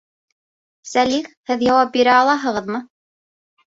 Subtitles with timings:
[0.93, 2.85] Сәлих, һеҙ яуап бирә алаһығыҙмы?